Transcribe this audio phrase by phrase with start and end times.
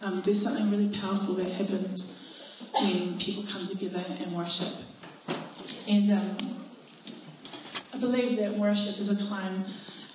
[0.00, 2.18] Um, there's something really powerful that happens
[2.80, 4.74] when people come together and worship.
[5.86, 6.36] And um,
[7.94, 9.64] I believe that worship is a time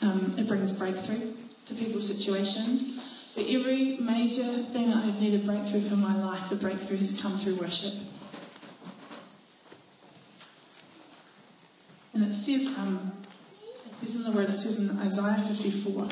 [0.01, 1.33] um, it brings breakthrough
[1.65, 3.00] to people's situations.
[3.33, 7.55] For every major thing I've needed breakthrough for my life, the breakthrough has come through
[7.55, 7.93] worship.
[12.14, 13.14] And it says, um,
[13.86, 16.10] it says in the word, it says in Isaiah 54.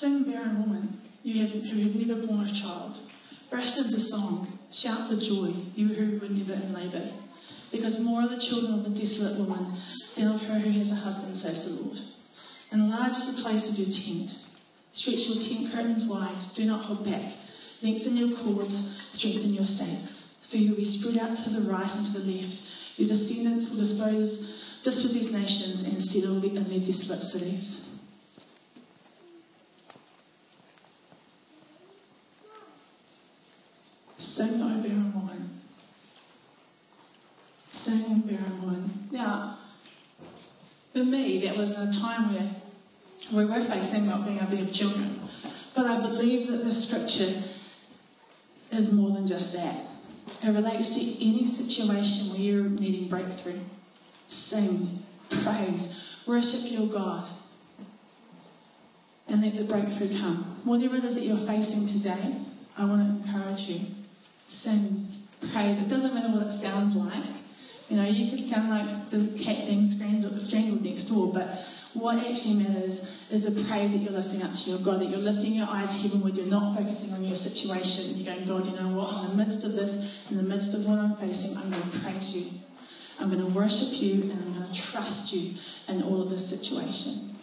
[0.00, 2.96] Sing, barren woman, you have, who have never borne a child.
[3.50, 7.10] Burst into song, shout for joy, you who were never in labour.
[7.70, 9.74] Because more are the children of the desolate woman
[10.16, 11.98] than of her who has a husband, says the Lord.
[12.72, 14.42] Enlarge the place of your tent.
[14.94, 17.34] Stretch your tent curtains wide, do not hold back.
[17.82, 20.34] Lengthen your cords, strengthen your stakes.
[20.48, 22.62] For you will be spread out to the right and to the left.
[22.96, 27.90] Your descendants will dispose, dispossess nations and settle in their desolate cities.
[34.20, 35.60] Sing, O barren woman.
[39.10, 39.58] Now,
[40.92, 42.54] for me, that was a time where
[43.32, 45.20] we were facing not being able to have children.
[45.74, 47.42] But I believe that the scripture
[48.72, 49.90] is more than just that.
[50.42, 53.60] It relates to any situation where you're needing breakthrough.
[54.28, 57.26] Sing, praise, worship your God,
[59.28, 60.60] and let the breakthrough come.
[60.64, 62.36] Whatever it is that you're facing today,
[62.76, 63.86] I want to encourage you.
[64.48, 65.08] Sing,
[65.52, 65.78] praise.
[65.78, 67.39] It doesn't matter what it sounds like.
[67.90, 72.62] You know, you could sound like the cat being strangled, next door, but what actually
[72.62, 75.66] matters is the praise that you're lifting up to your God, that you're lifting your
[75.68, 78.16] eyes heavenward, you're not focusing on your situation.
[78.16, 79.24] You're going, God, you know what?
[79.24, 81.98] In the midst of this, in the midst of what I'm facing, I'm going to
[81.98, 82.52] praise you.
[83.18, 85.56] I'm going to worship you and I'm going to trust you
[85.88, 87.36] in all of this situation.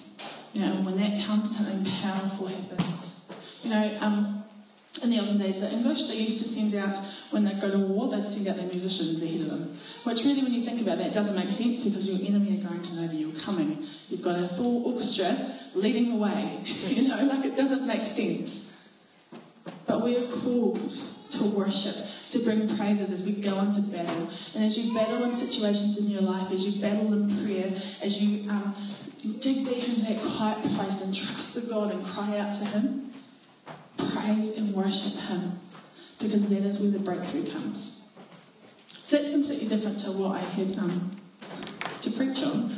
[0.53, 3.25] You know, when that comes, something powerful happens.
[3.63, 4.45] You know, um,
[5.01, 6.95] in the olden days, the English, they used to send out,
[7.31, 9.79] when they'd go to war, they'd send out their musicians ahead of them.
[10.03, 12.81] Which really, when you think about that, doesn't make sense because your enemy are going
[12.81, 13.85] to know that you're coming.
[14.09, 16.61] You've got a full orchestra leading the way.
[16.65, 18.71] you know, like it doesn't make sense.
[19.85, 20.91] But we are called
[21.29, 21.95] to worship,
[22.31, 24.29] to bring praises as we go into battle.
[24.55, 28.21] And as you battle in situations in your life, as you battle in prayer, as
[28.21, 28.75] you um,
[29.41, 33.13] dig deep into that quiet place and trust the God and cry out to Him,
[34.27, 35.59] praise and worship Him
[36.19, 38.01] because that is where the breakthrough comes.
[39.03, 41.11] So it's completely different to what I had um,
[42.01, 42.75] to preach on,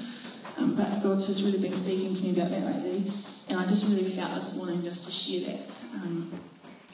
[0.58, 3.12] um, but God's just really been speaking to me about that lately,
[3.48, 5.70] and I just really felt this morning just to share that.
[5.96, 6.32] Um,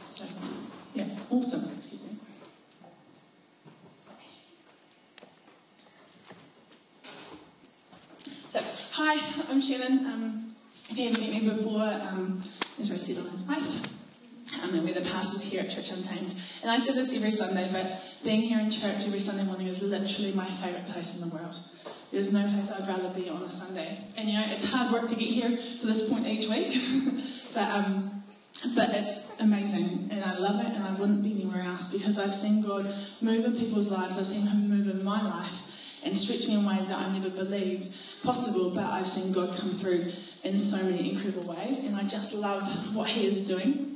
[0.06, 0.24] so,
[0.94, 1.70] yeah, awesome.
[1.78, 2.10] Excuse me.
[8.50, 8.62] So,
[8.92, 10.06] hi, I'm Shannon.
[10.06, 10.56] Um,
[10.90, 12.42] if you haven't met me before, um,
[12.80, 13.82] as Ray said, I'm his wife
[14.62, 16.36] um, and we're the pastors here at Church Untamed.
[16.62, 19.82] And I say this every Sunday, but being here in church every Sunday morning is
[19.82, 21.56] literally my favourite place in the world.
[22.12, 24.06] There's no place I'd rather be on a Sunday.
[24.16, 26.78] And you know, it's hard work to get here to this point each week,
[27.54, 28.24] but um,
[28.74, 32.34] but it's amazing, and I love it, and I wouldn't be anywhere else because I've
[32.34, 34.18] seen God move in people's lives.
[34.18, 37.30] I've seen Him move in my life and stretch me in ways that I never
[37.30, 40.12] believed possible, but I've seen God come through
[40.44, 43.95] in so many incredible ways, and I just love what He is doing.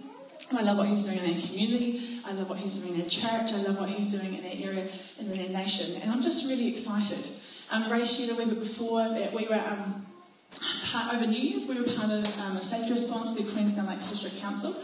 [0.51, 2.21] I love what he's doing in our community.
[2.25, 3.53] I love what he's doing in our church.
[3.53, 4.89] I love what he's doing in our area
[5.19, 6.01] and in our nation.
[6.01, 7.27] And I'm just really excited.
[7.71, 10.05] Um, Ray shared a wee bit before that we were um,
[10.85, 13.87] part, over New Year's, we were part of um, a safety response to the Queenstown
[13.87, 14.75] Lakes District Council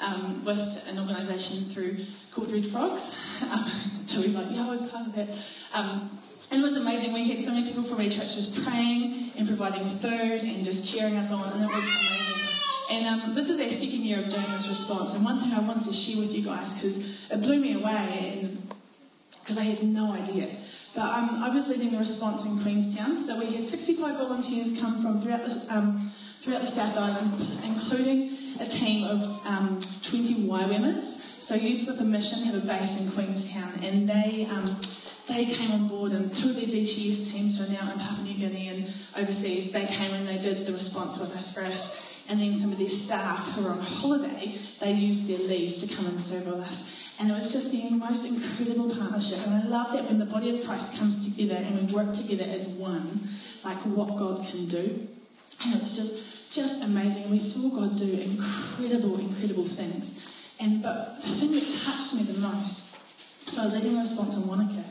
[0.00, 1.98] um, with an organisation through
[2.30, 3.16] called Red Frogs.
[3.40, 5.28] Um, Tui's like, yeah, I was part of that.
[5.72, 6.10] Um,
[6.50, 7.12] and it was amazing.
[7.12, 10.92] We had so many people from our church just praying and providing food and just
[10.92, 12.17] cheering us on, and it was amazing.
[12.90, 15.12] And um, this is our second year of this response.
[15.12, 16.98] And one thing I wanted to share with you guys, because
[17.30, 18.70] it blew me away, and
[19.40, 20.48] because I had no idea.
[20.94, 25.02] But um, I was leading the response in Queenstown, so we had 65 volunteers come
[25.02, 31.42] from throughout the, um, throughout the South Island, including a team of um, 20 YWAMers.
[31.42, 34.64] So Youth with a Mission have a base in Queenstown, and they um,
[35.28, 38.24] they came on board, and two of their DTS teams who are now in Papua
[38.24, 42.40] New Guinea and overseas, they came and they did the response with us first and
[42.40, 46.06] then some of their staff who were on holiday, they used their leave to come
[46.06, 46.94] and serve with us.
[47.18, 49.38] And it was just the most incredible partnership.
[49.46, 52.44] And I love that when the body of Christ comes together and we work together
[52.44, 53.28] as one,
[53.64, 55.08] like what God can do.
[55.64, 57.30] And it was just just amazing.
[57.30, 60.18] We saw God do incredible, incredible things.
[60.60, 62.94] And but the thing that touched me the most,
[63.48, 64.84] so I was leading a response in Wanaka,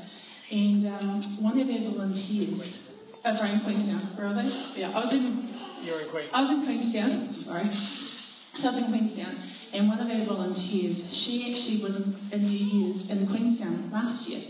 [0.52, 2.88] and um, one of our volunteers
[3.28, 4.00] Oh, sorry, in Queenstown.
[4.16, 4.46] Where was I?
[4.78, 5.47] Yeah, I was in.
[5.88, 6.40] You're in Queenstown.
[6.40, 7.34] I was in Queenstown.
[7.34, 7.70] Sorry.
[7.70, 9.38] So I was in Queenstown,
[9.74, 11.96] and one of our volunteers, she actually was
[12.34, 14.42] in, New Year's in Queenstown last year,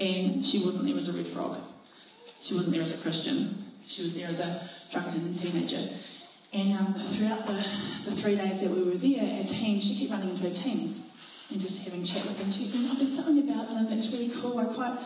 [0.00, 1.60] and she wasn't there as a red frog.
[2.40, 3.66] She wasn't there as a Christian.
[3.86, 5.90] She was there as a drunken teenager.
[6.52, 7.64] And um, throughout the,
[8.06, 11.06] the three days that we were there, our team, she kept running into her teams
[11.50, 12.50] and just having chat with them.
[12.50, 14.58] She'd been, oh, there's something about them that's really cool.
[14.58, 14.98] I quite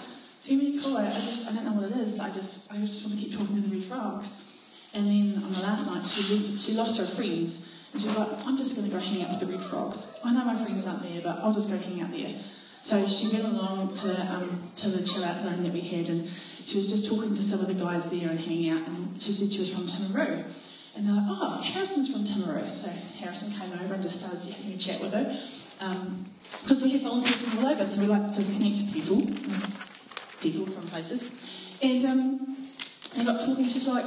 [0.44, 0.96] feel really cool.
[0.96, 2.20] I, I just, I don't know what it is.
[2.20, 4.40] I just, I just want to keep talking to the red frogs.
[4.94, 7.68] And then on the last night, she, she lost her friends.
[7.92, 10.18] And she's like, I'm just going to go hang out with the red frogs.
[10.24, 12.34] I know my friends aren't there, but I'll just go hang out there.
[12.82, 16.28] So she went along to, um, to the chill out zone that we had, and
[16.64, 18.86] she was just talking to some of the guys there and hanging out.
[18.88, 20.44] And she said she was from Timaru.
[20.94, 22.70] And they're like, oh, Harrison's from Timaru.
[22.70, 25.24] So Harrison came over and just started having a chat with her.
[26.62, 29.22] Because um, we have volunteers from all over, so we like to connect people,
[30.40, 31.34] people from places.
[31.80, 32.56] And um,
[33.16, 34.06] I got talking, she's like,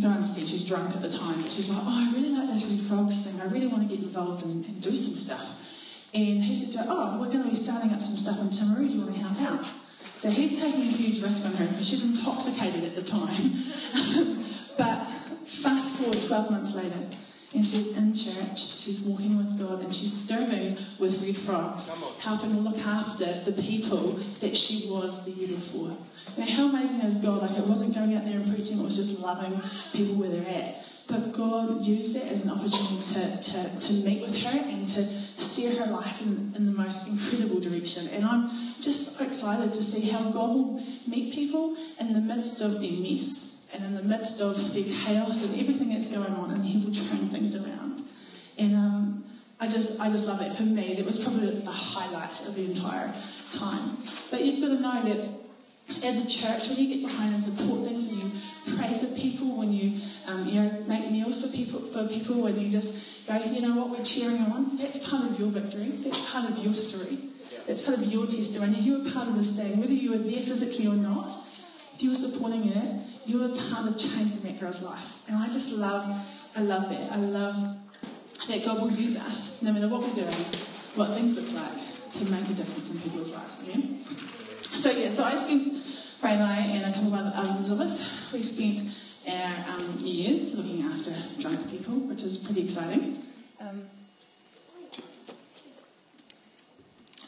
[0.00, 2.48] you don't understand, she's drunk at the time, but she's like, oh, I really like
[2.48, 3.38] this Red Frogs thing.
[3.38, 6.08] I really want to get involved and, and do some stuff.
[6.14, 8.48] And he said to her, oh, we're going to be starting up some stuff in
[8.48, 8.88] Timaru.
[8.88, 9.68] Do you want to help out?
[10.16, 13.62] So he's taking a huge risk on her because she's intoxicated at the time.
[14.78, 15.06] but
[15.44, 17.02] fast forward 12 months later,
[17.52, 22.54] and she's in church, she's walking with God, and she's serving with Red Frogs, helping
[22.54, 25.96] to look after the people that she was the year before.
[26.36, 27.42] Now, how amazing is God?
[27.42, 29.60] Like, it wasn't going out there and preaching, it was just loving
[29.92, 30.84] people where they're at.
[31.08, 35.08] But God used it as an opportunity to, to, to meet with her and to
[35.42, 38.06] steer her life in, in the most incredible direction.
[38.08, 38.48] And I'm
[38.80, 42.92] just so excited to see how God will meet people in the midst of their
[42.92, 46.84] mess and in the midst of the chaos and everything that's going on, and He
[46.84, 48.02] will turn things around.
[48.58, 49.24] And um,
[49.58, 50.52] I just, I just love it.
[50.52, 53.14] For me, it was probably the highlight of the entire
[53.54, 53.98] time.
[54.30, 57.88] But you've got to know that as a church, when you get behind and support
[57.88, 58.32] things, when you
[58.76, 62.58] pray for people, when you um, you know make meals for people, for people, when
[62.58, 64.76] you just go, you know what, we're cheering on.
[64.76, 65.92] That's part of your victory.
[66.04, 67.18] That's part of your story.
[67.66, 68.80] That's part of your testimony.
[68.80, 71.30] You were part of this thing, whether you were there physically or not.
[71.94, 75.06] If you were supporting it, you were part of changing that girl's life.
[75.28, 76.08] And I just love,
[76.56, 77.12] I love that.
[77.12, 77.78] I love
[78.48, 80.34] that God will use us, no matter what we're doing,
[80.94, 83.56] what things look like, to make a difference in people's lives.
[83.64, 84.04] Amen.
[84.74, 85.72] So yeah, so I spent
[86.22, 88.88] Ray and I and a couple of other others of us, we spent
[89.26, 93.22] our um, years looking after drunk people, which is pretty exciting.
[93.60, 93.82] Um,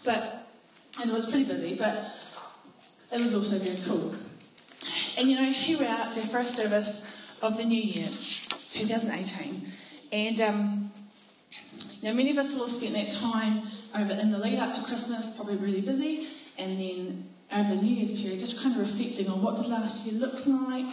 [0.05, 0.49] but
[1.01, 2.15] and it was pretty busy, but
[3.13, 4.15] it was also very cool.
[5.17, 8.09] And you know, here we are, it's our first service of the new year,
[8.73, 9.73] 2018.
[10.13, 10.93] And um,
[12.03, 13.63] know, many of us will have spent that time
[13.95, 16.27] over in the lead up to Christmas, probably really busy,
[16.59, 20.07] and then over the New Year's period, just kind of reflecting on what did last
[20.07, 20.87] year look like,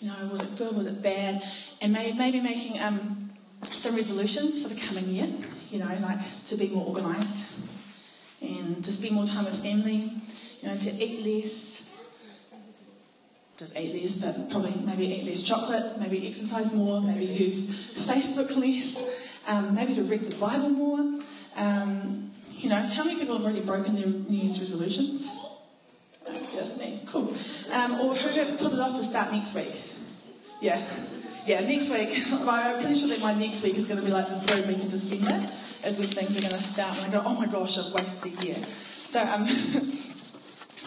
[0.00, 1.42] you know, was it good, was it bad,
[1.80, 3.30] and maybe, maybe making um,
[3.62, 5.28] some resolutions for the coming year,
[5.70, 7.52] you know, like to be more organised
[8.40, 10.12] and to spend more time with family,
[10.60, 11.88] you know, to eat less,
[13.58, 18.56] just eat less, but probably maybe eat less chocolate, maybe exercise more, maybe use Facebook
[18.56, 19.02] less,
[19.46, 21.20] um, maybe to read the Bible more.
[21.56, 25.28] Um, you know, how many people have already broken their New Year's resolutions?
[26.54, 27.02] Just me.
[27.06, 27.34] Cool.
[27.72, 29.74] Um, or who have put it off to start next week?
[30.60, 30.86] Yeah.
[31.44, 32.24] Yeah, next week.
[32.30, 34.78] I'm pretty sure that my next week is going to be like the third week
[34.78, 35.50] of December,
[35.82, 36.96] as when things are going to start.
[36.98, 38.54] And I go, oh my gosh, I've wasted a year.
[38.54, 39.48] So, um,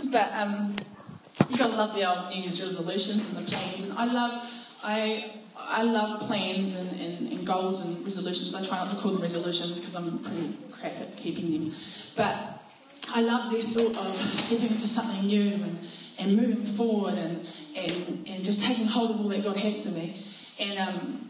[0.11, 0.75] but um,
[1.49, 3.83] you've got to love the old New Year's resolutions and the plans.
[3.83, 8.55] And I love, I, I love plans and, and, and goals and resolutions.
[8.55, 11.75] I try not to call them resolutions because I'm pretty crap at keeping them.
[12.15, 12.63] But
[13.09, 15.87] I love the thought of stepping into something new and,
[16.17, 19.91] and moving forward and, and, and just taking hold of all that God has for
[19.91, 20.21] me.
[20.59, 21.29] And, um,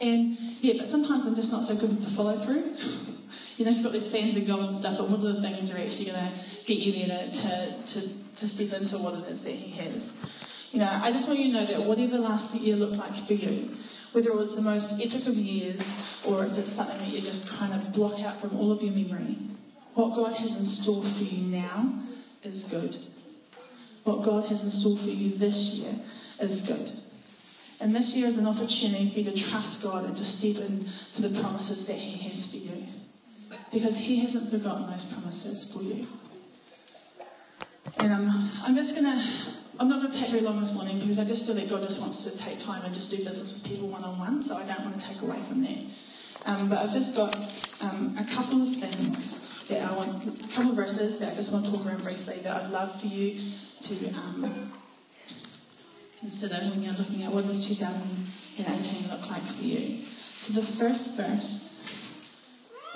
[0.00, 2.76] and yeah, but sometimes I'm just not so good with the follow through.
[3.56, 5.70] You know, you've got these plans and goals and stuff, but what are the things
[5.70, 6.32] that are actually going to
[6.66, 10.14] get you there to, to, to, to step into what it is that He has?
[10.72, 13.34] You know, I just want you to know that whatever last year looked like for
[13.34, 13.76] you,
[14.12, 17.48] whether it was the most epic of years or if it's something that you're just
[17.48, 19.36] kind of block out from all of your memory,
[19.94, 22.02] what God has in store for you now
[22.42, 22.96] is good.
[24.02, 25.94] What God has in store for you this year
[26.40, 26.90] is good.
[27.80, 31.22] And this year is an opportunity for you to trust God and to step into
[31.22, 32.86] the promises that He has for you.
[33.72, 36.06] Because He hasn't forgotten those promises for you.
[37.98, 39.28] And um, I'm just going to,
[39.78, 41.82] I'm not going to take very long this morning because I just feel that God
[41.82, 44.56] just wants to take time and just do business with people one on one, so
[44.56, 45.80] I don't want to take away from that.
[46.46, 47.34] Um, but I've just got
[47.80, 51.52] um, a couple of things that I want, a couple of verses that I just
[51.52, 53.40] want to talk around briefly that I'd love for you
[53.82, 54.72] to um,
[56.20, 60.00] consider when you're looking at what does 2018 look like for you.
[60.36, 61.74] So the first verse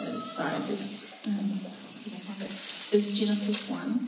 [0.01, 1.61] is, sorry, it's, um,
[2.93, 4.08] is Genesis 1.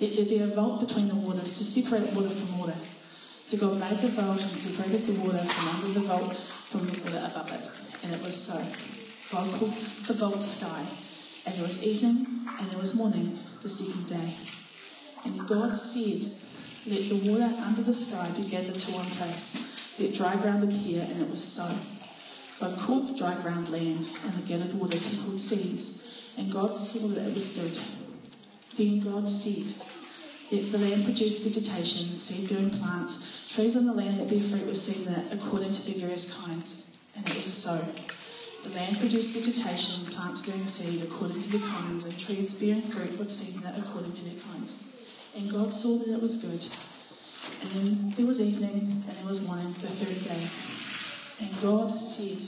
[0.00, 2.76] Let there be a vault between the waters to separate water from water.
[3.44, 7.02] So God made the vault and separated the water from under the vault from the
[7.02, 7.68] water above it.
[8.02, 8.64] And it was so.
[9.30, 10.86] God called the vault sky.
[11.44, 14.36] And there was evening and there was morning the second day.
[15.24, 16.30] And God said,
[16.86, 19.62] Let the water under the sky be gathered to one place.
[19.98, 21.74] Let dry ground appear, and it was so.
[22.58, 26.02] God called the dry ground land, and the gathered waters he called seas.
[26.38, 27.78] And God saw that it was good.
[28.76, 29.74] Then God said,
[30.50, 34.64] Let the land produced vegetation, seed bearing plants, Trees on the land that bear fruit
[34.64, 37.84] were seen there according to their various kinds, and it was so.
[38.62, 43.18] The land produced vegetation, plants bearing seed according to their kinds, and trees bearing fruit
[43.18, 44.84] were seen there according to their kinds.
[45.36, 46.64] And God saw that it was good.
[47.60, 50.48] And then there was evening, and there was morning, the third day.
[51.40, 52.46] And God said,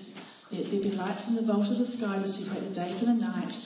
[0.53, 3.07] Let there be lights in the vault of the sky to separate the day from
[3.09, 3.57] the night,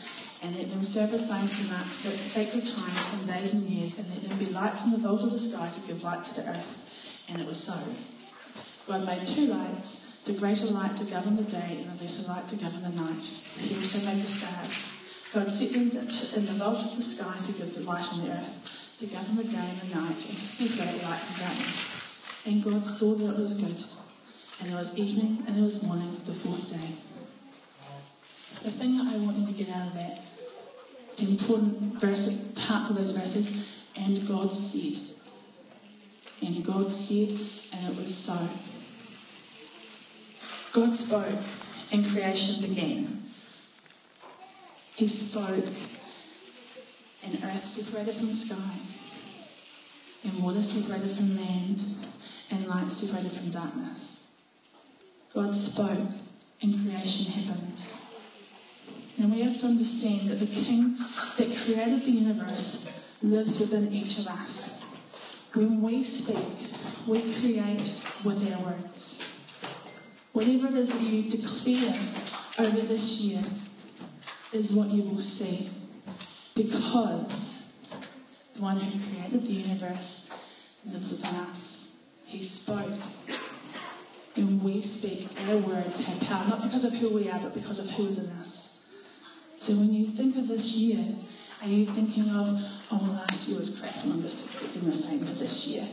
[0.43, 4.09] and let them serve as signs to mark sacred times and days and years, and
[4.11, 6.49] let them be lights in the vault of the sky to give light to the
[6.49, 6.77] earth.
[7.29, 7.79] And it was so.
[8.87, 12.47] God made two lights, the greater light to govern the day and the lesser light
[12.49, 13.23] to govern the night.
[13.59, 14.91] He also made the stars.
[15.33, 18.31] God set them in the vault of the sky to give the light on the
[18.31, 21.93] earth, to govern the day and the night, and to separate light from darkness.
[22.47, 23.83] And God saw that it was good.
[24.61, 26.95] And there was evening and there was morning, the fourth day.
[28.63, 30.23] The thing that I want you to get out of that,
[31.19, 33.51] important verse, parts of those verses,
[33.97, 34.99] and God said.
[36.43, 37.31] And God said,
[37.73, 38.49] and it was so.
[40.73, 41.39] God spoke,
[41.91, 43.31] and creation began.
[44.97, 45.67] He spoke,
[47.23, 48.79] and earth separated from sky,
[50.23, 51.97] and water separated from land,
[52.51, 54.25] and light separated from darkness.
[55.35, 56.09] God spoke,
[56.63, 57.83] and creation happened.
[59.19, 60.99] And we have to understand that the King
[61.39, 62.91] that created the universe
[63.23, 64.83] lives within each of us.
[65.55, 66.45] When we speak,
[67.07, 67.93] we create
[68.23, 69.25] with our words.
[70.33, 71.99] Whatever it is that you declare
[72.59, 73.43] over this year
[74.53, 75.71] is what you will see.
[76.55, 77.63] Because
[78.55, 80.31] the one who created the universe
[80.85, 81.91] lives within us.
[82.27, 83.01] He spoke.
[84.35, 87.79] When we speak, our words have power, not because of who we are, but because
[87.79, 88.66] of who is in us.
[89.67, 91.05] So when you think of this year,
[91.61, 95.27] are you thinking of, oh, last year was crap and I'm just expecting the same
[95.27, 95.89] for this year?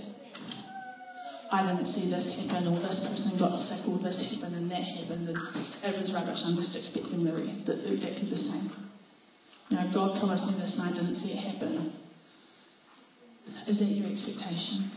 [1.51, 4.83] I didn't see this happen, or this person got sick, or this happened, and that
[4.83, 6.43] happened, and it was rubbish.
[6.45, 8.69] I'm just expecting the, the exactly the same.
[9.71, 11.93] Now, God promised me this, and I didn't see it happen.
[13.65, 14.91] Is that your expectation?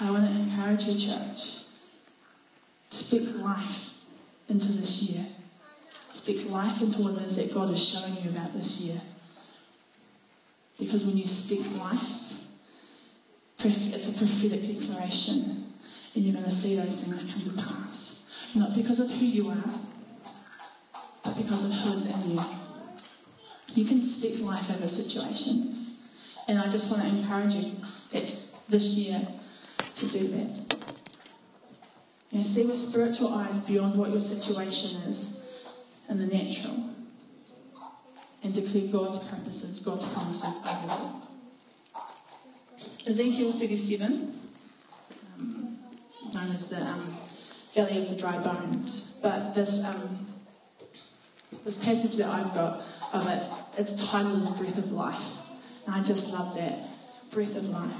[0.00, 1.60] I want to encourage you, church.
[2.90, 3.94] Speak life
[4.50, 5.28] into this year.
[6.16, 9.02] Speak life into what it is that God is showing you about this year.
[10.78, 12.32] Because when you speak life,
[13.62, 15.72] it's a prophetic declaration,
[16.14, 18.22] and you're going to see those things come to pass.
[18.54, 19.78] Not because of who you are,
[21.22, 22.44] but because of who is in you.
[23.74, 25.98] You can speak life over situations.
[26.48, 27.76] And I just want to encourage you
[28.12, 28.22] that
[28.70, 29.28] this year
[29.94, 30.76] to do that.
[32.30, 35.42] You know, see with spiritual eyes beyond what your situation is
[36.18, 36.90] and the natural
[38.42, 41.22] and declare God's purposes, God's promises over them.
[43.06, 44.40] Ezekiel 37,
[45.36, 45.78] um,
[46.32, 47.16] known as the um,
[47.74, 49.12] Valley of the Dry Bones.
[49.20, 50.26] But this, um,
[51.64, 52.82] this passage that I've got
[53.12, 53.42] of it,
[53.78, 55.32] it's titled Breath of Life.
[55.86, 56.88] And I just love that.
[57.30, 57.90] Breath of life.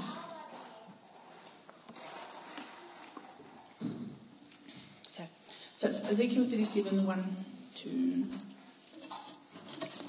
[5.07, 5.23] So,
[5.75, 7.45] so it's Ezekiel 37, 1
[7.83, 8.25] to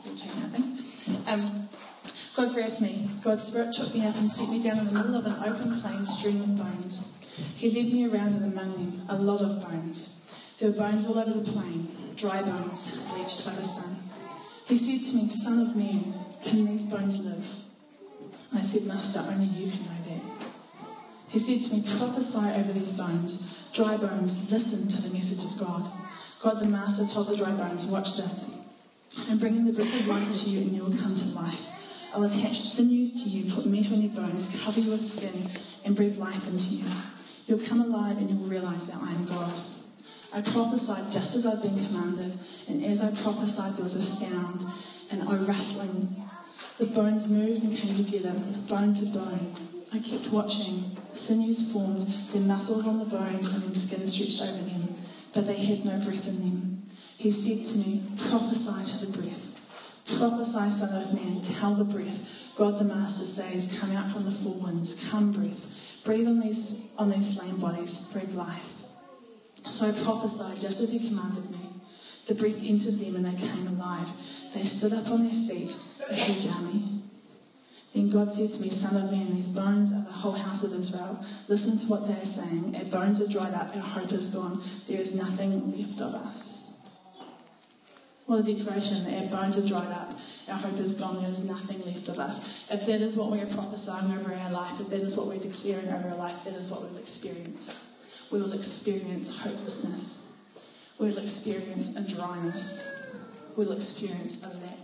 [0.02, 1.28] 14, I think.
[1.28, 1.68] Um,
[2.34, 3.10] God grabbed me.
[3.22, 5.80] God's Spirit took me up and set me down in the middle of an open
[5.80, 7.08] plain strewn with bones.
[7.56, 10.20] He led me around and among them, a lot of bones.
[10.58, 11.88] There were bones all over the plain.
[12.16, 13.96] dry bones bleached by the sun.
[14.66, 17.46] He said to me, Son of man, can these bones live?
[18.54, 20.22] I said, Master, only you can know that.
[21.28, 23.54] He said to me, Prophesy over these bones.
[23.72, 25.90] Dry bones, listen to the message of God.
[26.40, 28.54] God the Master told the dry bones, Watch this.
[29.16, 31.60] I'm bringing the breath of life to you, and you will come to life.
[32.14, 35.50] I'll attach sinews to you, put meat on your bones, cover you with skin,
[35.84, 36.84] and breathe life into you.
[37.46, 39.52] You'll come alive, and you'll realize that I am God.
[40.32, 44.64] I prophesied just as I'd been commanded, and as I prophesied, there was a sound,
[45.10, 46.22] and a rustling.
[46.78, 48.32] The bones moved and came together,
[48.68, 49.56] bone to bone.
[49.92, 50.96] I kept watching.
[51.14, 54.87] Sinews formed, then muscles on the bones, and then skin stretched over them,
[55.34, 56.86] but they had no breath in them.
[57.16, 59.48] He said to me, Prophesy to the breath.
[60.16, 62.18] Prophesy, Son of Man, tell the breath.
[62.56, 65.66] God the Master says, Come out from the four winds, come breath.
[66.04, 68.72] Breathe on these, on these slain bodies, breathe life.
[69.70, 71.58] So I prophesied just as he commanded me.
[72.26, 74.08] The breath entered them and they came alive.
[74.54, 75.76] They stood up on their feet,
[76.08, 76.97] a huge army.
[77.94, 80.78] Then God said to me, Son of man, these bones are the whole house of
[80.78, 81.24] Israel.
[81.48, 82.76] Listen to what they are saying.
[82.76, 84.62] Our bones are dried up, our hope is gone.
[84.86, 86.68] There is nothing left of us.
[88.28, 91.80] What a declaration our bones are dried up, our hope is gone, there is nothing
[91.86, 92.46] left of us.
[92.70, 95.38] If that is what we are prophesying over our life, if that is what we're
[95.38, 97.74] declaring over our life, that is what we'll experience.
[98.30, 100.26] We will experience hopelessness.
[100.98, 102.86] We will experience a dryness.
[103.56, 104.77] We will experience a lack.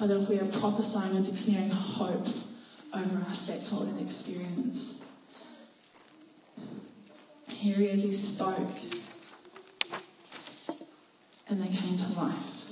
[0.00, 2.26] But if we are prophesying and declaring hope
[2.94, 4.94] over our what experience.
[7.48, 8.70] Here he is, he spoke,
[11.46, 12.64] and they came to life.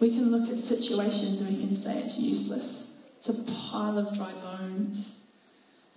[0.00, 2.90] We can look at situations and we can say it's useless.
[3.16, 5.20] It's a pile of dry bones.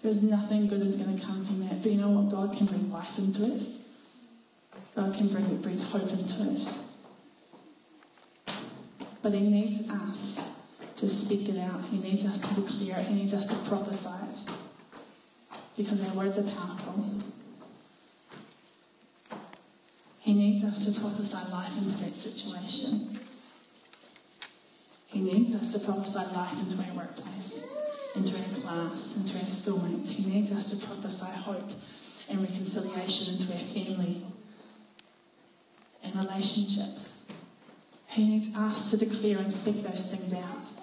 [0.01, 1.83] There's nothing good that's going to come from that.
[1.83, 2.31] But you know what?
[2.31, 3.63] God can bring life into it.
[4.95, 6.61] God can bring breathe hope into it.
[9.21, 10.58] But He needs us
[10.99, 11.85] to speak it out.
[11.91, 13.07] He needs us to declare it.
[13.07, 14.53] He needs us to prophesy it.
[15.77, 17.05] Because our words are powerful.
[20.19, 23.19] He needs us to prophesy life into that situation.
[25.07, 27.63] He needs us to prophesy life into our workplace
[28.15, 30.09] into our class, into our schoolmates.
[30.09, 31.71] He needs us to prophesy hope
[32.27, 34.23] and reconciliation into our family
[36.03, 37.13] and relationships.
[38.07, 40.78] He needs us to declare and speak those things out.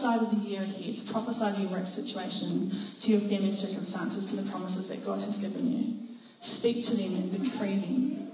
[0.00, 1.06] Prophesy to the year ahead.
[1.10, 5.38] Prophesy to your work situation, to your family circumstances, to the promises that God has
[5.38, 5.96] given you.
[6.40, 8.30] Speak to them and decree them.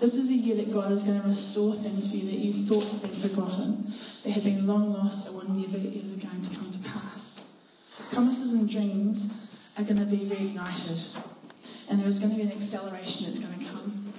[0.00, 2.52] This is a year that God is going to restore things for you that you
[2.66, 3.92] thought had been forgotten,
[4.24, 7.48] that had been long lost, and were never ever going to come to pass.
[8.10, 9.34] Promises and dreams
[9.76, 11.06] are going to be reignited,
[11.90, 14.14] and there is going to be an acceleration that's going to come.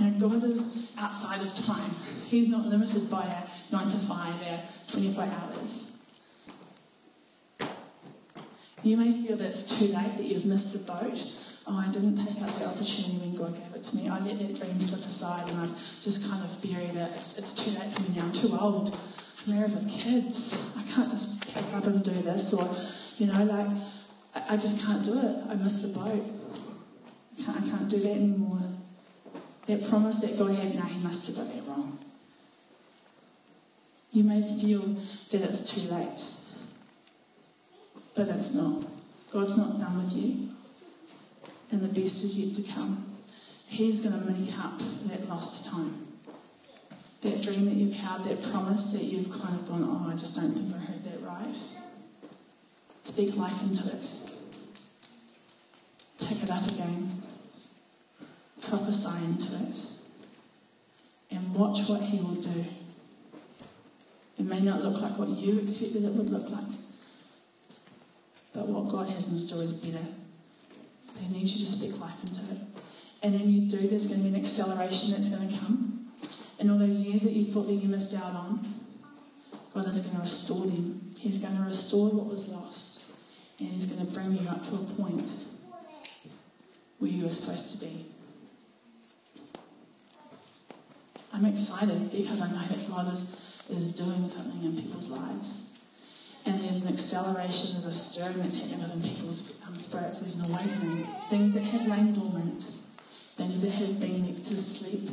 [0.00, 0.62] Now, God is
[0.98, 1.96] outside of time.
[2.26, 5.95] He's not limited by our 9 to 5, our 24 hours.
[8.82, 11.18] You may feel that it's too late, that you've missed the boat,
[11.66, 14.08] oh, I didn't take up the opportunity when God gave it to me.
[14.08, 17.12] I let that dream slip aside and I've just kind of buried it.
[17.16, 18.22] It's, it's too late for me now.
[18.24, 18.96] I'm too old.
[19.46, 20.56] I'm married with kids.
[20.76, 22.52] I can't just pick up and do this.
[22.52, 22.76] Or,
[23.18, 23.66] you know, like,
[24.34, 25.36] I, I just can't do it.
[25.48, 26.24] I missed the boat.
[27.38, 28.60] I can't, I can't do that anymore.
[29.66, 31.98] That promise that God had, now He must have got that wrong.
[34.12, 34.96] You may feel
[35.30, 36.24] that it's too late,
[38.16, 38.84] but it's not.
[39.32, 40.46] God's not done with you
[41.70, 43.04] and the best is yet to come.
[43.66, 46.06] He's going to make up that lost time.
[47.22, 50.36] That dream that you've had, that promise that you've kind of gone, oh, I just
[50.36, 51.54] don't think I heard that right.
[53.04, 54.04] Speak life into it.
[56.18, 57.22] Take it up again.
[58.60, 59.76] Prophesy into it.
[61.30, 62.64] And watch what he will do.
[64.38, 66.78] It may not look like what you expected it would look like.
[68.56, 70.04] But what God has in store is better.
[71.20, 72.60] They need you to speak life into it.
[73.22, 76.08] And then you do, there's going to be an acceleration that's going to come.
[76.58, 78.66] And all those years that you thought that you missed out on,
[79.74, 81.14] God is going to restore them.
[81.18, 83.02] He's going to restore what was lost.
[83.60, 85.28] And He's going to bring you up to a point
[86.98, 88.06] where you are supposed to be.
[91.30, 93.36] I'm excited because I know that God is,
[93.68, 95.75] is doing something in people's lives
[96.46, 100.52] and there's an acceleration, there's a stirring that's happening within people's um, spirits, there's an
[100.52, 101.04] awakening.
[101.28, 102.64] Things that have lain dormant,
[103.36, 105.10] things that have been left to sleep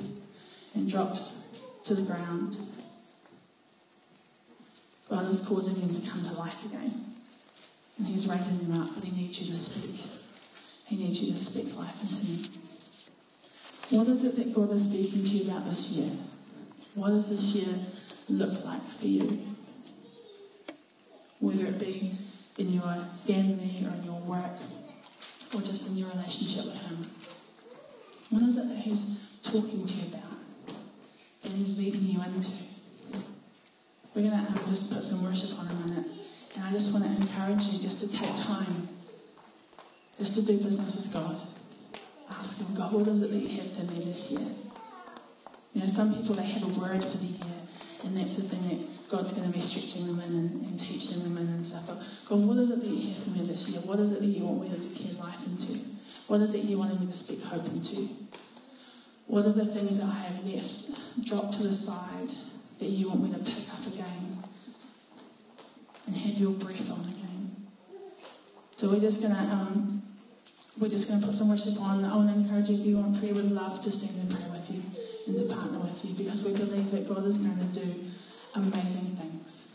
[0.76, 1.22] and dropped
[1.86, 2.56] to the ground.
[5.10, 7.16] God is causing them to come to life again.
[7.98, 10.02] And He's raising them up, but He needs you to speak.
[10.86, 12.50] He needs you to speak life into me.
[13.90, 16.12] What is it that God is speaking to you about this year?
[16.94, 17.76] What does this year
[18.30, 19.54] look like for you?
[21.44, 22.18] Whether it be
[22.58, 24.58] in your family or in your work
[25.54, 27.12] or just in your relationship with Him.
[28.30, 30.40] What is it that He's talking to you about?
[31.44, 32.48] That He's leading you into?
[34.16, 36.08] We're going to um, just put some worship on a minute.
[36.56, 38.88] And I just want to encourage you just to take time
[40.18, 41.42] just to do business with God.
[42.32, 44.48] Ask Him, God, what is it that you have for me this year?
[45.74, 47.60] You know, some people, they have a word for the year,
[48.06, 51.22] and that's the thing that God's going to be stretching them in and, and teaching
[51.22, 51.84] them in and stuff.
[51.86, 53.80] But God, what is it that you have for me this year?
[53.82, 55.82] What is it that you want me to declare life into?
[56.26, 58.10] What is it you want me to speak hope into?
[59.28, 62.32] What are the things that I have left, dropped to the side,
[62.80, 64.44] that you want me to pick up again
[66.08, 67.68] and have your breath on again?
[68.72, 70.02] So we're just gonna um,
[70.80, 72.04] we're just gonna put some worship on.
[72.04, 74.50] I want to encourage you if you want prayer, would love to stand in prayer
[74.50, 74.82] with you
[75.28, 78.10] and to partner with you because we believe that God is going to do
[78.56, 79.74] amazing things.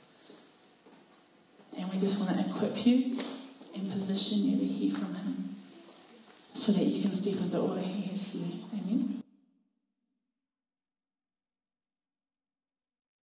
[1.77, 3.19] And we just want to equip you
[3.75, 5.57] and position you to hear from Him
[6.55, 8.65] so that you can step into all that He has for you.
[8.73, 9.23] Amen.